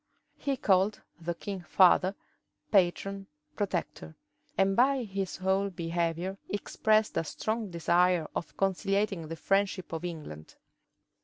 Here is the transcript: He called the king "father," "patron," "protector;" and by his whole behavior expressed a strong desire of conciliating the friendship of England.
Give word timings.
He 0.39 0.57
called 0.57 0.99
the 1.19 1.35
king 1.35 1.61
"father," 1.61 2.15
"patron," 2.71 3.27
"protector;" 3.55 4.15
and 4.57 4.75
by 4.75 5.03
his 5.03 5.37
whole 5.37 5.69
behavior 5.69 6.39
expressed 6.49 7.17
a 7.17 7.23
strong 7.23 7.69
desire 7.69 8.27
of 8.35 8.57
conciliating 8.57 9.27
the 9.27 9.35
friendship 9.35 9.93
of 9.93 10.03
England. 10.03 10.55